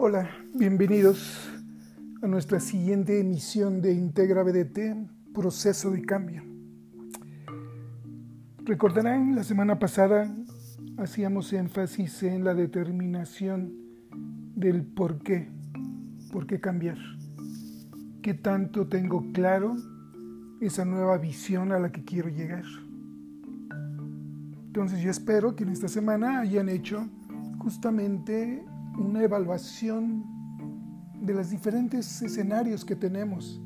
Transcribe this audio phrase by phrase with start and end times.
[0.00, 1.50] Hola, bienvenidos
[2.22, 6.44] a nuestra siguiente emisión de Integra BDT, Proceso de Cambio.
[8.58, 10.32] Recordarán, la semana pasada
[10.98, 13.72] hacíamos énfasis en la determinación
[14.54, 15.48] del por qué,
[16.30, 16.98] por qué cambiar,
[18.22, 19.74] qué tanto tengo claro
[20.60, 22.64] esa nueva visión a la que quiero llegar.
[24.64, 27.08] Entonces yo espero que en esta semana hayan hecho
[27.58, 28.64] justamente
[28.98, 30.24] una evaluación
[31.20, 33.60] de los diferentes escenarios que tenemos,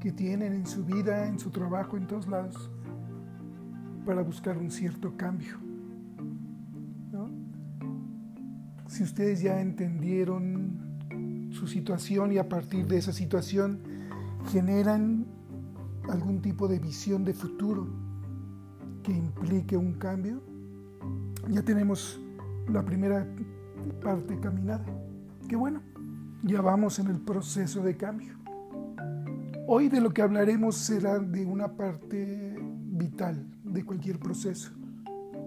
[0.00, 2.70] que tienen en su vida, en su trabajo, en todos lados,
[4.04, 5.58] para buscar un cierto cambio.
[8.86, 13.80] Si ustedes ya entendieron su situación y a partir de esa situación
[14.50, 15.26] generan
[16.10, 17.88] algún tipo de visión de futuro
[19.02, 20.42] que implique un cambio,
[21.48, 22.20] ya tenemos
[22.68, 23.26] la primera
[23.82, 24.84] parte caminada.
[25.48, 25.82] Qué bueno,
[26.42, 28.34] ya vamos en el proceso de cambio.
[29.66, 34.72] Hoy de lo que hablaremos será de una parte vital de cualquier proceso.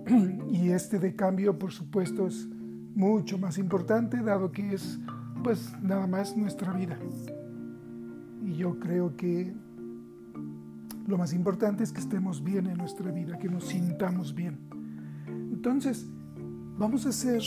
[0.50, 2.48] Y este de cambio, por supuesto, es
[2.96, 5.00] mucho más importante dado que es
[5.44, 6.98] pues nada más nuestra vida.
[8.44, 9.54] Y yo creo que
[11.08, 14.58] lo más importante es que estemos bien en nuestra vida, que nos sintamos bien.
[15.28, 16.08] Entonces,
[16.78, 17.42] vamos a hacer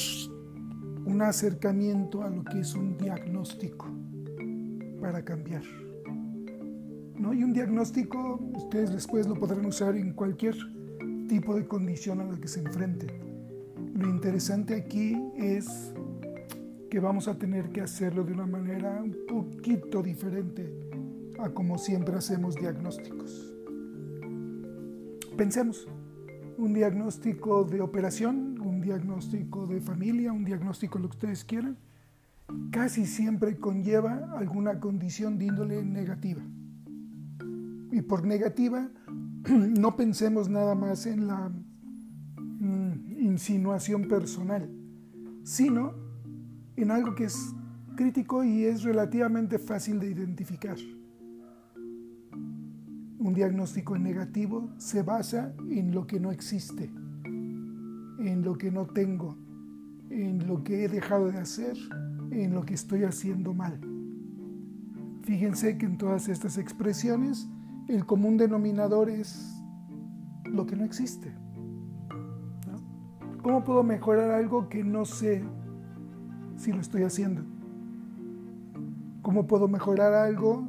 [1.08, 3.86] un acercamiento a lo que es un diagnóstico
[5.00, 5.62] para cambiar.
[7.16, 7.32] ¿No?
[7.32, 10.54] Y un diagnóstico, ustedes después lo podrán usar en cualquier
[11.26, 13.10] tipo de condición a la que se enfrenten.
[13.94, 15.94] Lo interesante aquí es
[16.90, 20.70] que vamos a tener que hacerlo de una manera un poquito diferente
[21.38, 23.54] a como siempre hacemos diagnósticos.
[25.38, 25.88] Pensemos,
[26.58, 28.47] un diagnóstico de operación,
[28.88, 31.76] diagnóstico de familia, un diagnóstico lo que ustedes quieran,
[32.70, 36.40] casi siempre conlleva alguna condición de índole negativa.
[37.92, 38.88] Y por negativa,
[39.48, 44.70] no pensemos nada más en la mm, insinuación personal,
[45.42, 45.92] sino
[46.76, 47.54] en algo que es
[47.94, 50.78] crítico y es relativamente fácil de identificar.
[53.18, 56.90] Un diagnóstico negativo se basa en lo que no existe,
[58.18, 59.36] en lo que no tengo,
[60.10, 61.76] en lo que he dejado de hacer,
[62.30, 63.80] en lo que estoy haciendo mal.
[65.22, 67.48] Fíjense que en todas estas expresiones
[67.88, 69.62] el común denominador es
[70.44, 71.32] lo que no existe.
[73.42, 75.42] ¿Cómo puedo mejorar algo que no sé
[76.56, 77.42] si lo estoy haciendo?
[79.22, 80.66] ¿Cómo puedo mejorar algo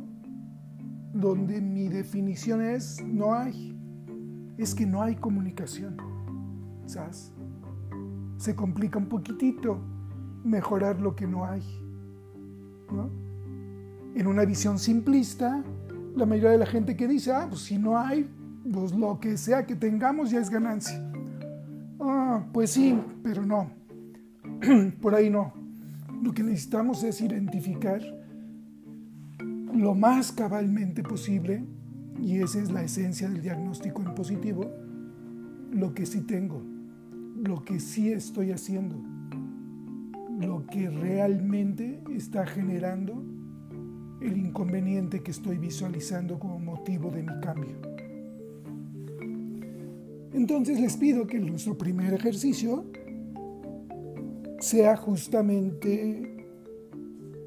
[1.13, 3.75] donde mi definición es no hay?
[4.57, 5.97] Es que no hay comunicación.
[6.85, 7.33] ¿Sabes?
[8.39, 9.79] Se complica un poquitito
[10.45, 11.61] mejorar lo que no hay.
[14.16, 15.61] En una visión simplista,
[16.16, 18.29] la mayoría de la gente que dice, ah, pues si no hay,
[18.72, 21.03] pues lo que sea que tengamos ya es ganancia.
[21.99, 23.72] Ah, pues sí, pero no.
[25.01, 25.53] Por ahí no.
[26.23, 28.01] Lo que necesitamos es identificar
[29.73, 31.66] lo más cabalmente posible,
[32.22, 34.72] y esa es la esencia del diagnóstico en positivo,
[35.72, 36.61] lo que sí tengo,
[37.44, 38.95] lo que sí estoy haciendo,
[40.39, 43.23] lo que realmente está generando
[44.22, 47.78] el inconveniente que estoy visualizando como motivo de mi cambio.
[50.33, 52.85] Entonces les pido que nuestro primer ejercicio
[54.59, 56.45] sea justamente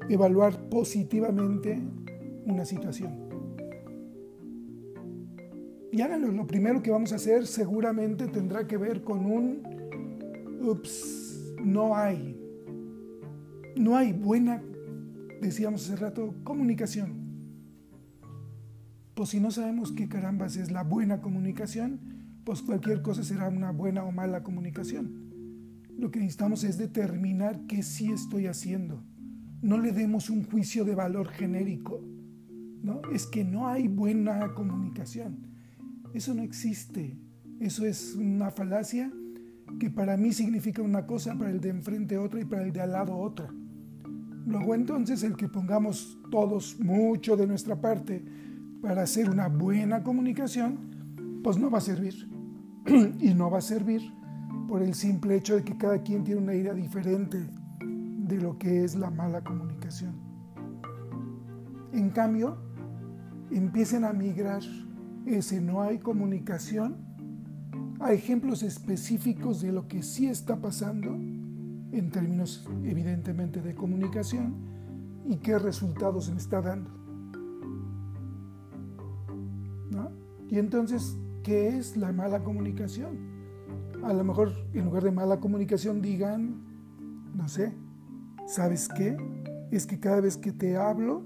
[0.09, 1.79] evaluar positivamente
[2.45, 3.23] una situación.
[5.91, 9.61] Y háganlo, lo primero que vamos a hacer seguramente tendrá que ver con un,
[10.63, 12.39] ups, no hay,
[13.75, 14.63] no hay buena,
[15.41, 17.21] decíamos hace rato, comunicación.
[19.13, 21.99] Pues si no sabemos qué carambas es la buena comunicación,
[22.43, 25.81] pues cualquier cosa será una buena o mala comunicación.
[25.97, 29.03] Lo que necesitamos es determinar qué sí estoy haciendo.
[29.61, 32.01] No le demos un juicio de valor genérico
[32.83, 33.01] ¿no?
[33.11, 35.47] Es que no hay buena comunicación.
[36.13, 37.17] Eso no existe.
[37.59, 39.11] Eso es una falacia
[39.79, 42.81] que para mí significa una cosa, para el de enfrente otra y para el de
[42.81, 43.49] al lado otra.
[44.45, 48.23] Luego entonces el que pongamos todos mucho de nuestra parte
[48.81, 52.33] para hacer una buena comunicación, pues no va a servir.
[53.19, 54.01] y no va a servir
[54.67, 57.37] por el simple hecho de que cada quien tiene una idea diferente
[57.79, 60.15] de lo que es la mala comunicación.
[61.93, 62.57] En cambio,
[63.51, 64.61] empiecen a migrar
[65.25, 66.97] ese no hay comunicación
[68.03, 74.55] a ejemplos específicos de lo que sí está pasando en términos evidentemente de comunicación
[75.25, 77.03] y qué resultados me está dando.
[80.53, 83.17] Y entonces, ¿qué es la mala comunicación?
[84.03, 86.61] A lo mejor en lugar de mala comunicación digan,
[87.33, 87.73] no sé,
[88.45, 89.17] ¿sabes qué?
[89.71, 91.23] Es que cada vez que te hablo,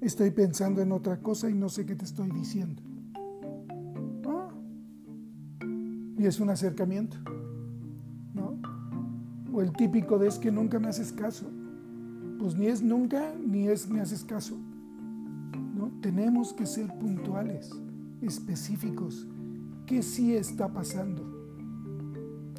[0.00, 2.80] estoy pensando en otra cosa y no sé qué te estoy diciendo.
[6.20, 7.16] Y es un acercamiento.
[8.34, 8.60] ¿no?
[9.54, 11.46] O el típico de es que nunca me haces caso.
[12.38, 14.54] Pues ni es nunca, ni es me haces caso.
[15.74, 15.90] ¿no?
[16.02, 17.70] Tenemos que ser puntuales,
[18.20, 19.26] específicos.
[19.86, 21.22] ¿Qué sí está pasando?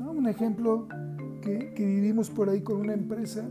[0.09, 0.87] Un ejemplo
[1.43, 3.47] que, que vivimos por ahí con una empresa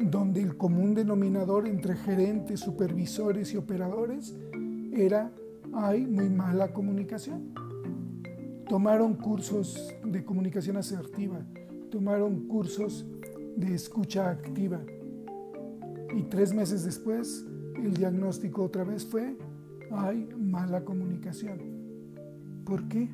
[0.00, 4.36] donde el común denominador entre gerentes, supervisores y operadores
[4.92, 5.32] era
[5.72, 7.52] hay muy mala comunicación
[8.70, 11.44] tomaron cursos de comunicación asertiva,
[11.90, 13.04] tomaron cursos
[13.56, 14.80] de escucha activa.
[16.16, 17.44] Y tres meses después,
[17.74, 19.36] el diagnóstico otra vez fue,
[19.90, 21.58] hay mala comunicación.
[22.64, 23.10] ¿Por qué?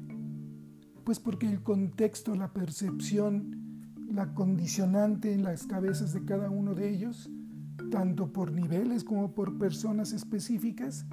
[1.05, 6.91] Pues porque el contexto, la percepción, la condicionante en las cabezas de cada uno de
[6.91, 7.31] ellos,
[7.91, 11.07] tanto por niveles como por personas específicas,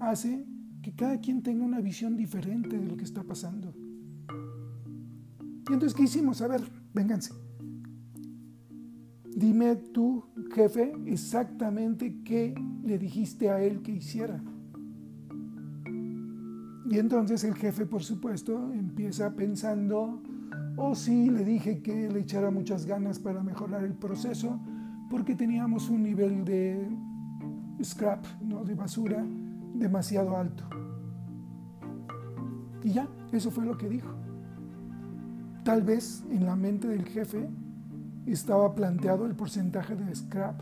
[0.00, 0.44] hace
[0.82, 3.74] que cada quien tenga una visión diferente de lo que está pasando.
[5.68, 6.40] Y entonces, ¿qué hicimos?
[6.40, 6.62] A ver,
[6.94, 7.34] vénganse.
[9.36, 14.42] Dime tú, jefe, exactamente qué le dijiste a él que hiciera.
[16.90, 20.22] Y entonces el jefe, por supuesto, empieza pensando,
[20.76, 24.58] oh, sí, le dije que le echara muchas ganas para mejorar el proceso,
[25.10, 26.88] porque teníamos un nivel de
[27.82, 28.64] scrap, ¿no?
[28.64, 29.24] de basura,
[29.78, 30.64] demasiado alto.
[32.82, 34.10] Y ya, eso fue lo que dijo.
[35.64, 37.48] Tal vez en la mente del jefe
[38.26, 40.60] estaba planteado el porcentaje de scrap,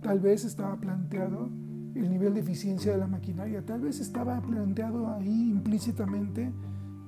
[0.00, 1.48] tal vez estaba planteado
[1.94, 6.52] el nivel de eficiencia de la maquinaria, tal vez estaba planteado ahí implícitamente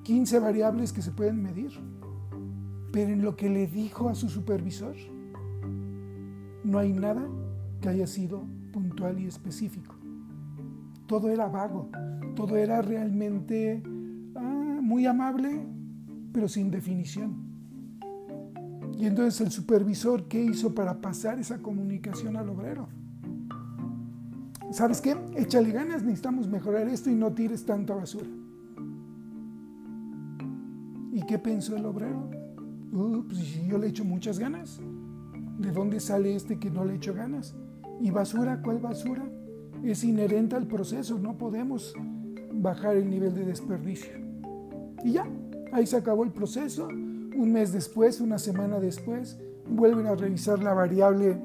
[0.05, 1.73] 15 variables que se pueden medir.
[2.93, 4.94] Pero en lo que le dijo a su supervisor,
[6.64, 7.26] no hay nada
[7.81, 9.96] que haya sido puntual y específico.
[11.06, 11.91] Todo era vago,
[12.35, 13.82] todo era realmente
[14.35, 15.64] ah, muy amable,
[16.32, 17.47] pero sin definición.
[18.99, 22.88] Y entonces el supervisor, ¿qué hizo para pasar esa comunicación al obrero?
[24.70, 25.17] ¿Sabes qué?
[25.37, 28.29] Échale ganas, necesitamos mejorar esto y no tires tanta basura.
[31.12, 32.31] ¿Y qué pensó el obrero?
[32.93, 34.81] Uh, pues si yo le echo muchas ganas,
[35.59, 37.55] ¿de dónde sale este que no le echo ganas?
[38.00, 38.61] ¿Y basura?
[38.62, 39.25] ¿Cuál basura?
[39.84, 41.94] Es inherente al proceso, no podemos
[42.52, 44.12] bajar el nivel de desperdicio.
[45.05, 45.26] Y ya,
[45.73, 46.88] ahí se acabó el proceso.
[46.88, 49.38] Un mes después, una semana después,
[49.69, 51.38] vuelven a revisar la variable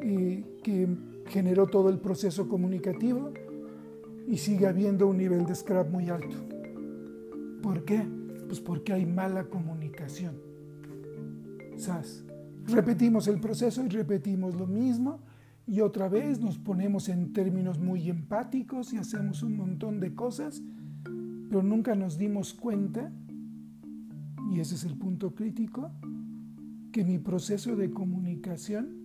[0.00, 0.88] eh, que
[1.26, 3.32] generó todo el proceso comunicativo
[4.26, 6.36] y sigue habiendo un nivel de scrap muy alto.
[7.62, 8.02] ¿Por qué?
[8.46, 10.34] Pues porque hay mala comunicación.
[11.76, 12.24] ¿Sabes?
[12.66, 15.20] Repetimos el proceso y repetimos lo mismo
[15.66, 20.62] y otra vez nos ponemos en términos muy empáticos y hacemos un montón de cosas,
[21.48, 23.12] pero nunca nos dimos cuenta,
[24.50, 25.90] y ese es el punto crítico,
[26.90, 29.02] que mi proceso de comunicación,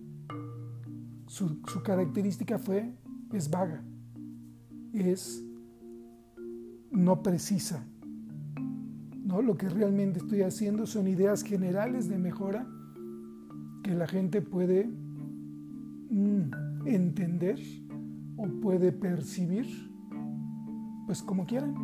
[1.26, 2.92] su, característica fue,
[3.32, 3.82] es vaga,
[4.92, 5.44] es
[6.90, 7.86] no precisa.
[9.24, 9.42] ¿no?
[9.42, 12.66] Lo que realmente estoy haciendo son ideas generales de mejora
[13.82, 14.90] que la gente puede
[16.84, 17.58] entender
[18.36, 19.66] o puede percibir,
[21.06, 21.74] pues como quieran.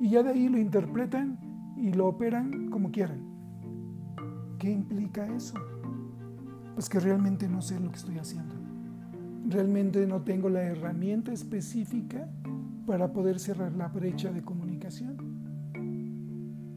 [0.00, 1.38] Y ya de ahí lo interpretan
[1.76, 3.20] y lo operan como quieran.
[4.58, 5.54] ¿Qué implica eso?
[6.74, 8.54] Pues que realmente no sé lo que estoy haciendo.
[9.46, 12.28] Realmente no tengo la herramienta específica
[12.86, 15.16] para poder cerrar la brecha de comunicación.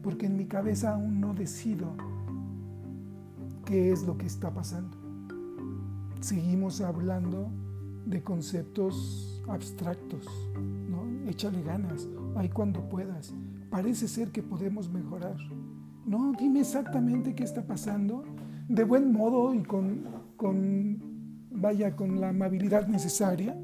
[0.02, 1.96] Porque en mi cabeza aún no decido
[3.64, 4.97] qué es lo que está pasando
[6.20, 7.50] seguimos hablando
[8.06, 10.26] de conceptos abstractos,
[10.88, 11.28] ¿no?
[11.28, 13.34] Échale ganas, ahí cuando puedas.
[13.70, 15.36] Parece ser que podemos mejorar.
[16.06, 18.24] No, dime exactamente qué está pasando,
[18.68, 20.04] de buen modo y con,
[20.36, 20.98] con
[21.50, 23.56] vaya, con la amabilidad necesaria,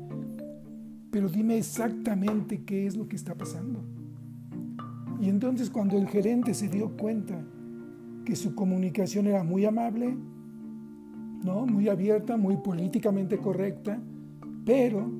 [1.10, 3.80] pero dime exactamente qué es lo que está pasando.
[5.20, 7.42] Y entonces cuando el gerente se dio cuenta
[8.24, 10.16] que su comunicación era muy amable,
[11.42, 11.66] ¿no?
[11.66, 14.00] muy abierta, muy políticamente correcta,
[14.64, 15.10] pero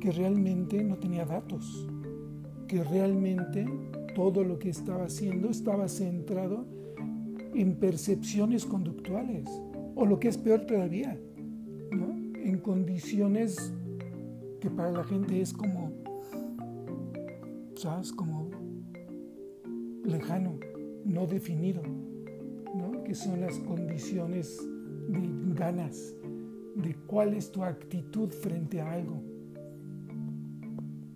[0.00, 1.88] que realmente no tenía datos,
[2.66, 3.66] que realmente
[4.14, 6.66] todo lo que estaba haciendo estaba centrado
[7.54, 9.48] en percepciones conductuales,
[9.94, 11.18] o lo que es peor todavía,
[12.48, 13.72] en condiciones
[14.60, 15.92] que para la gente es como,
[17.74, 18.12] ¿sabes?
[18.12, 18.50] Como
[20.04, 20.58] lejano,
[21.04, 21.82] no definido,
[22.74, 23.04] ¿no?
[23.04, 24.58] que son las condiciones
[25.08, 26.14] de ganas,
[26.76, 29.22] de cuál es tu actitud frente a algo.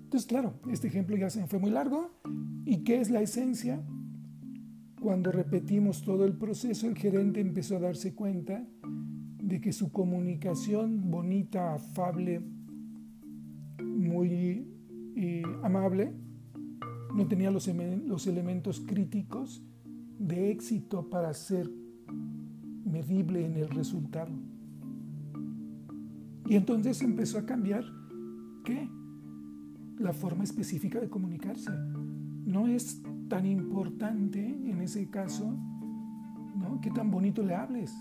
[0.05, 2.11] Entonces, claro, este ejemplo ya se fue muy largo.
[2.65, 3.83] ¿Y qué es la esencia?
[5.01, 8.67] Cuando repetimos todo el proceso, el gerente empezó a darse cuenta
[9.39, 12.41] de que su comunicación bonita, afable,
[13.83, 14.67] muy
[15.17, 16.13] eh, amable,
[17.15, 17.69] no tenía los,
[18.07, 19.63] los elementos críticos
[20.19, 21.71] de éxito para ser
[22.85, 24.33] medible en el resultado.
[26.47, 27.85] Y entonces empezó a cambiar,
[28.65, 28.89] ¿qué?
[29.99, 31.71] La forma específica de comunicarse.
[32.45, 35.55] No es tan importante en ese caso,
[36.57, 36.81] ¿no?
[36.81, 37.95] Qué tan bonito le hables.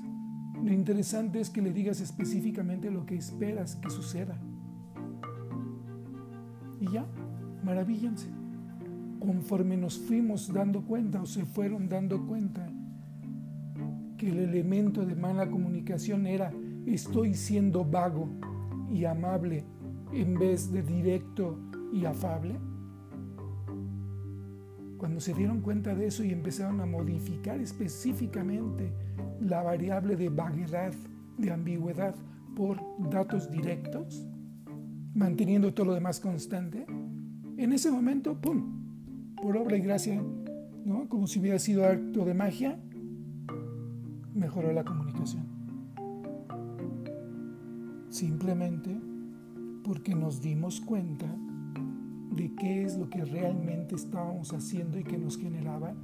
[0.64, 4.40] Lo interesante es que le digas específicamente lo que esperas que suceda.
[6.80, 7.06] Y ya,
[7.64, 8.30] maravíllense.
[9.20, 12.71] Conforme nos fuimos dando cuenta o se fueron dando cuenta
[14.22, 16.54] que el elemento de mala comunicación era
[16.86, 18.30] estoy siendo vago
[18.88, 19.64] y amable
[20.14, 21.58] en vez de directo
[21.92, 22.54] y afable?
[25.00, 28.94] Cuando se dieron cuenta de eso y empezaron a modificar específicamente
[29.40, 30.94] la variable de vaguedad,
[31.40, 32.14] de ambigüedad,
[32.56, 34.24] por datos directos,
[35.16, 36.86] manteniendo todo lo demás constante,
[37.58, 40.22] en ese momento, ¡pum!, por obra y gracia,
[40.86, 41.10] ¿no?
[41.10, 42.78] como si hubiera sido acto de magia,
[44.42, 45.62] mejoró la comunicación
[48.12, 48.96] simplemente
[49.84, 51.26] porque nos dimos cuenta
[52.36, 55.96] de qué es lo que realmente estábamos haciendo y que nos generaba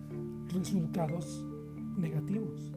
[0.49, 1.45] resultados
[1.97, 2.71] negativos.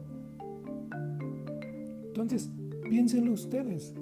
[2.05, 2.51] Entonces,
[2.89, 3.95] piénsenlo ustedes.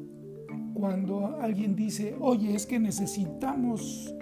[0.74, 4.13] Cuando alguien dice, oye, es que necesitamos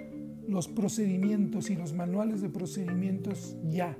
[0.46, 3.96] los procedimientos y los manuales de procedimientos ya.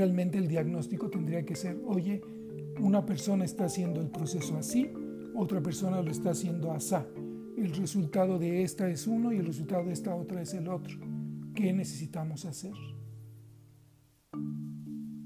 [0.00, 2.22] Realmente el diagnóstico tendría que ser, oye,
[2.78, 4.90] una persona está haciendo el proceso así,
[5.34, 6.94] otra persona lo está haciendo así.
[7.58, 10.98] El resultado de esta es uno y el resultado de esta otra es el otro.
[11.54, 12.72] ¿Qué necesitamos hacer?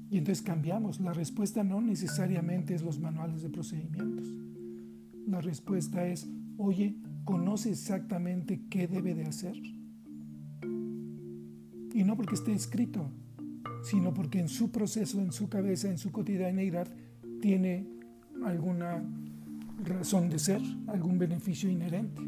[0.09, 0.99] Y entonces cambiamos.
[0.99, 4.27] La respuesta no necesariamente es los manuales de procedimientos.
[5.25, 6.27] La respuesta es,
[6.57, 9.55] oye, ¿conoce exactamente qué debe de hacer?
[11.93, 13.09] Y no porque esté escrito,
[13.85, 16.87] sino porque en su proceso, en su cabeza, en su cotidianeidad,
[17.39, 17.87] tiene
[18.43, 19.03] alguna
[19.83, 22.21] razón de ser, algún beneficio inherente.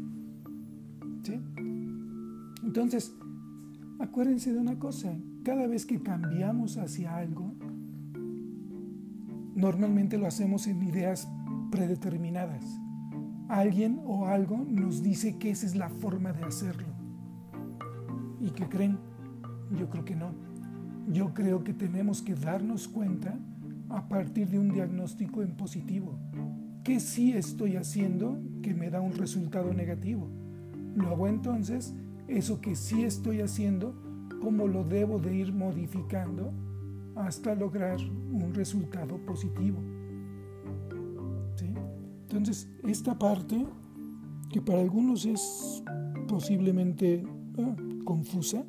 [2.62, 3.12] Entonces,
[3.98, 5.12] acuérdense de una cosa,
[5.42, 7.52] cada vez que cambiamos hacia algo,
[9.56, 11.28] normalmente lo hacemos en ideas
[11.72, 12.64] predeterminadas.
[13.48, 16.86] Alguien o algo nos dice que esa es la forma de hacerlo.
[18.40, 18.98] ¿Y qué creen?
[19.76, 20.46] Yo creo que no.
[21.10, 23.38] Yo creo que tenemos que darnos cuenta
[23.88, 26.18] a partir de un diagnóstico en positivo.
[26.84, 30.28] ¿Qué sí estoy haciendo que me da un resultado negativo?
[30.94, 31.94] Luego entonces,
[32.26, 33.94] eso que sí estoy haciendo,
[34.42, 36.52] ¿cómo lo debo de ir modificando
[37.16, 39.78] hasta lograr un resultado positivo?
[42.30, 43.66] Entonces, esta parte,
[44.50, 45.82] que para algunos es
[46.28, 47.24] posiblemente
[47.58, 47.74] ah,
[48.04, 48.64] confusa,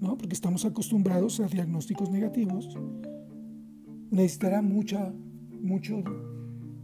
[0.00, 0.16] ¿no?
[0.16, 2.76] porque estamos acostumbrados a diagnósticos negativos,
[4.10, 5.12] necesitará mucha,
[5.60, 6.02] mucho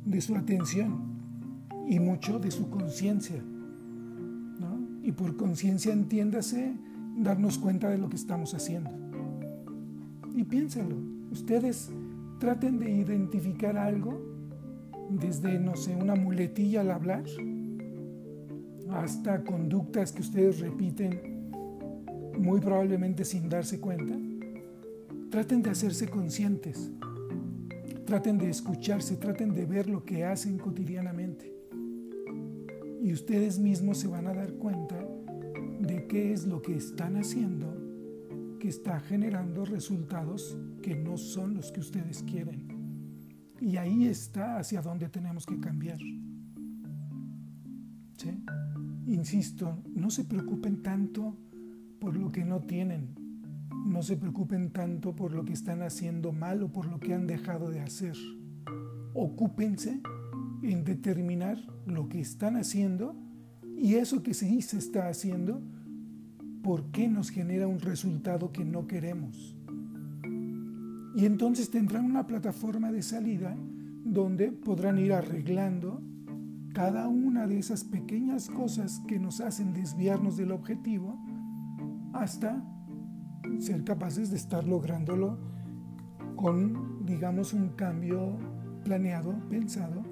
[0.05, 1.15] de su atención
[1.89, 3.43] y mucho de su conciencia.
[5.03, 6.75] Y por conciencia entiéndase
[7.19, 8.91] darnos cuenta de lo que estamos haciendo.
[10.35, 10.97] Y piénsenlo,
[11.31, 11.93] ustedes
[12.39, 14.19] traten de identificar algo
[15.11, 17.25] desde, no sé, una muletilla al hablar,
[18.91, 21.34] hasta conductas que ustedes repiten
[22.39, 24.15] muy probablemente sin darse cuenta.
[25.31, 26.91] Traten de hacerse conscientes
[28.07, 31.57] Traten de escucharse, traten de ver lo que hacen cotidianamente.
[33.03, 34.97] Y ustedes mismos se van a dar cuenta
[35.81, 37.73] de qué es lo que están haciendo
[38.61, 42.69] que está generando resultados que no son los que ustedes quieren.
[43.61, 45.99] Y ahí está hacia donde tenemos que cambiar.
[49.07, 51.37] Insisto, no se preocupen tanto
[52.05, 53.15] por lo que no tienen,
[53.87, 57.27] no se preocupen tanto por lo que están haciendo mal o por lo que han
[57.27, 58.15] dejado de hacer.
[59.15, 60.03] Ocúpense
[60.63, 61.57] en determinar
[61.87, 63.17] lo que están haciendo
[63.79, 65.63] y eso que sí se está haciendo,
[66.63, 69.57] por qué nos genera un resultado que no queremos.
[71.17, 73.57] Y entonces tendrán una plataforma de salida
[74.05, 76.03] donde podrán ir arreglando
[76.75, 81.19] cada una de esas pequeñas cosas que nos hacen desviarnos del objetivo
[82.15, 82.63] hasta
[83.59, 85.37] ser capaces de estar lográndolo
[86.37, 88.39] con, digamos, un cambio
[88.85, 90.03] planeado, pensado,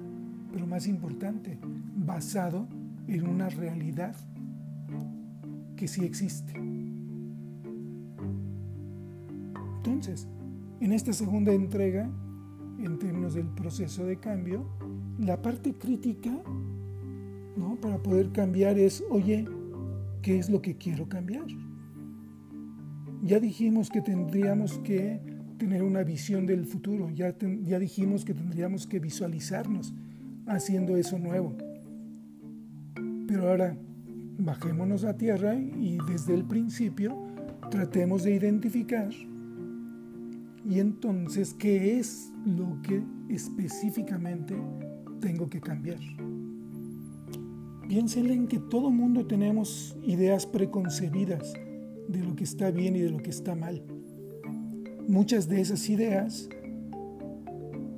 [0.51, 1.57] pero más importante,
[1.95, 2.67] basado
[3.07, 4.15] en una realidad
[5.75, 6.53] que sí existe.
[9.77, 10.27] Entonces,
[10.79, 12.09] en esta segunda entrega,
[12.79, 14.65] en términos del proceso de cambio,
[15.19, 16.31] la parte crítica
[17.55, 17.75] ¿no?
[17.81, 19.47] para poder cambiar es, oye,
[20.21, 21.45] ¿qué es lo que quiero cambiar?
[23.23, 25.21] Ya dijimos que tendríamos que
[25.57, 27.31] tener una visión del futuro, ya,
[27.79, 29.93] dijimos que tendríamos que visualizarnos
[30.45, 31.55] haciendo eso nuevo.
[33.25, 33.77] Pero ahora
[34.37, 37.17] bajémonos a tierra y desde el principio
[37.71, 39.09] tratemos de identificar
[40.69, 44.53] y entonces qué es lo que específicamente
[45.21, 45.99] tengo que cambiar.
[47.87, 51.53] Piensen en que todo mundo tenemos ideas preconcebidas
[52.07, 53.83] de lo que está bien y de lo que está mal.
[55.07, 56.49] Muchas de esas ideas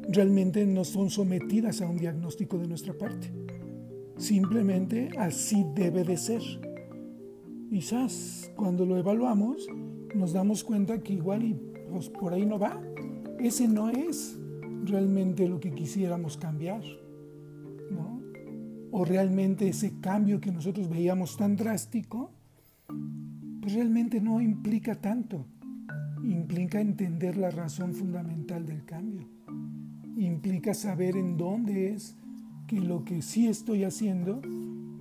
[0.10, 3.32] realmente no son sometidas a un diagnóstico de nuestra parte.
[4.18, 6.42] Simplemente así debe de ser.
[7.70, 9.68] Quizás cuando lo evaluamos
[10.16, 11.60] nos damos cuenta que igual y
[11.92, 12.82] pues, por ahí no va.
[13.40, 14.38] Ese no es
[14.86, 16.82] realmente lo que quisiéramos cambiar.
[17.92, 18.22] ¿no?
[18.92, 22.32] O realmente ese cambio que nosotros veíamos tan drástico,
[23.66, 25.48] pues realmente no implica tanto.
[26.24, 29.28] Implica entender la razón fundamental del cambio.
[30.16, 32.16] Implica saber en dónde es
[32.68, 34.40] que lo que sí estoy haciendo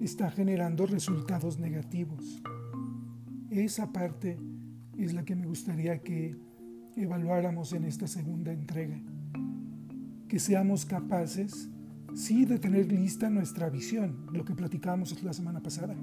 [0.00, 2.42] está generando resultados negativos.
[3.50, 4.38] Esa parte
[4.96, 6.34] es la que me gustaría que
[6.96, 8.98] evaluáramos en esta segunda entrega.
[10.26, 11.68] Que seamos capaces,
[12.14, 15.94] sí, de tener lista nuestra visión, lo que platicábamos la semana pasada.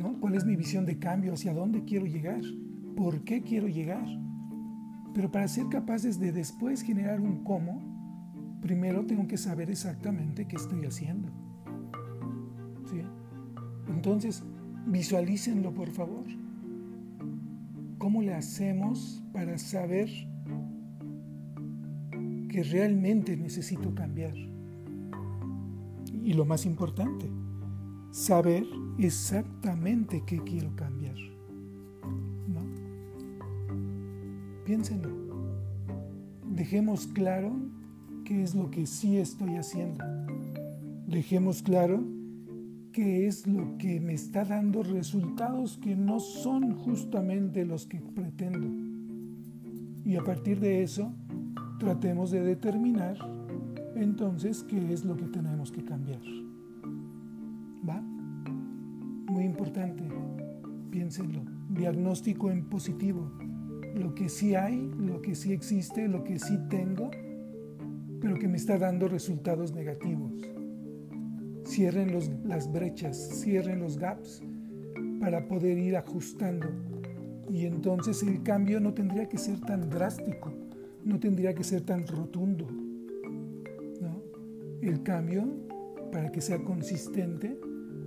[0.00, 0.18] ¿No?
[0.18, 1.34] ¿Cuál es mi visión de cambio?
[1.34, 2.40] ¿Hacia dónde quiero llegar?
[2.96, 4.06] ¿Por qué quiero llegar?
[5.14, 7.80] Pero para ser capaces de después generar un cómo,
[8.60, 11.30] primero tengo que saber exactamente qué estoy haciendo.
[13.88, 14.42] Entonces,
[14.86, 16.24] visualícenlo por favor.
[17.98, 20.08] ¿Cómo le hacemos para saber
[22.48, 24.34] que realmente necesito cambiar?
[26.22, 27.30] Y lo más importante,
[28.10, 28.64] saber
[28.98, 31.16] exactamente qué quiero cambiar.
[32.48, 32.60] ¿No?
[34.64, 35.10] Piénsenlo.
[36.48, 37.52] Dejemos claro
[38.24, 40.04] qué es lo que sí estoy haciendo.
[41.06, 42.02] Dejemos claro
[42.92, 48.66] qué es lo que me está dando resultados que no son justamente los que pretendo.
[50.04, 51.12] Y a partir de eso,
[51.78, 53.16] tratemos de determinar
[53.94, 56.20] entonces qué es lo que tenemos que cambiar.
[59.60, 60.04] Importante,
[60.90, 61.42] piénsenlo.
[61.68, 63.30] Diagnóstico en positivo.
[63.94, 67.10] Lo que sí hay, lo que sí existe, lo que sí tengo
[68.20, 70.32] pero que me está dando resultados negativos.
[71.66, 72.12] Cierren
[72.44, 74.42] las brechas, cierren los gaps
[75.20, 76.68] para poder ir ajustando.
[77.50, 80.52] Y entonces el cambio no tendría que ser tan drástico,
[81.02, 82.66] no tendría que ser tan rotundo.
[84.82, 85.46] El cambio,
[86.12, 87.58] para que sea consistente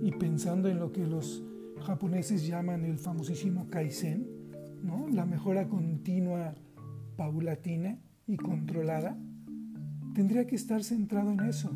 [0.04, 1.42] y pensando en lo que los
[1.86, 4.28] japoneses llaman el famosísimo kaizen,
[5.10, 6.54] la mejora continua,
[7.16, 9.16] paulatina y controlada,
[10.14, 11.70] tendría que estar centrado en eso,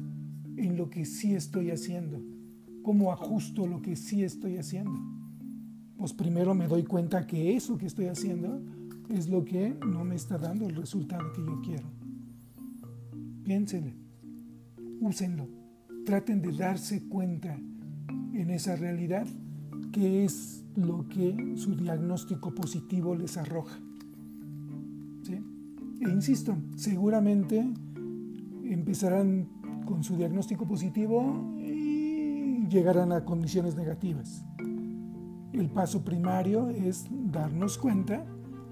[0.58, 2.20] en lo que sí estoy haciendo,
[2.82, 5.00] cómo ajusto lo que sí estoy haciendo.
[5.96, 8.60] Pues primero me doy cuenta que eso que estoy haciendo
[9.08, 11.88] es lo que no me está dando el resultado que yo quiero.
[13.42, 13.94] Piénsenlo,
[15.00, 15.48] úsenlo,
[16.04, 17.58] traten de darse cuenta
[18.38, 19.26] en esa realidad
[19.92, 23.78] que es lo que su diagnóstico positivo les arroja.
[26.00, 27.66] E insisto, seguramente
[28.64, 29.48] empezarán
[29.84, 34.44] con su diagnóstico positivo y llegarán a condiciones negativas.
[35.52, 38.24] El paso primario es darnos cuenta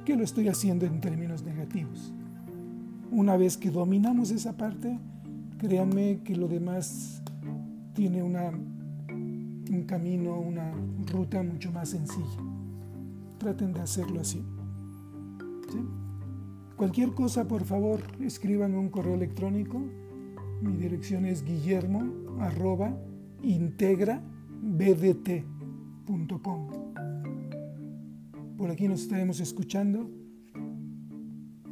[0.05, 2.15] que lo estoy haciendo en términos negativos.
[3.11, 5.01] Una vez que dominamos esa parte,
[5.59, 7.25] créanme que lo demás
[7.95, 8.53] tiene una,
[9.71, 10.73] un camino, una
[11.11, 12.41] ruta mucho más sencilla.
[13.39, 14.43] Traten de hacerlo así.
[16.77, 19.81] Cualquier cosa, por favor, escriban un correo electrónico.
[20.63, 22.03] Mi dirección es guillermo
[28.57, 30.11] Por aquí nos estaremos escuchando.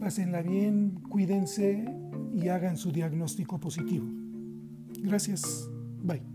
[0.00, 1.85] Pásenla bien, cuídense
[2.33, 4.07] y hagan su diagnóstico positivo.
[5.02, 5.68] Gracias.
[6.02, 6.34] Bye.